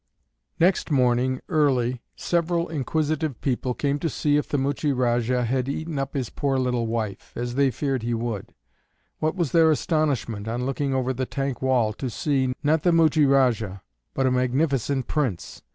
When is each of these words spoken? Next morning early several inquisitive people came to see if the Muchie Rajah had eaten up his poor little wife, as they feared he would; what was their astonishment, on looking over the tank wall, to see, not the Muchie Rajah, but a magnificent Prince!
Next 0.59 0.89
morning 0.89 1.41
early 1.47 2.01
several 2.15 2.69
inquisitive 2.69 3.39
people 3.39 3.75
came 3.75 3.99
to 3.99 4.09
see 4.09 4.35
if 4.35 4.49
the 4.49 4.57
Muchie 4.57 4.93
Rajah 4.97 5.45
had 5.45 5.69
eaten 5.69 5.99
up 5.99 6.15
his 6.15 6.31
poor 6.31 6.57
little 6.57 6.87
wife, 6.87 7.31
as 7.35 7.53
they 7.53 7.69
feared 7.69 8.01
he 8.01 8.15
would; 8.15 8.55
what 9.19 9.35
was 9.35 9.51
their 9.51 9.69
astonishment, 9.69 10.47
on 10.47 10.65
looking 10.65 10.91
over 10.95 11.13
the 11.13 11.27
tank 11.27 11.61
wall, 11.61 11.93
to 11.93 12.09
see, 12.09 12.51
not 12.63 12.81
the 12.81 12.91
Muchie 12.91 13.27
Rajah, 13.27 13.83
but 14.15 14.25
a 14.25 14.31
magnificent 14.31 15.05
Prince! 15.05 15.61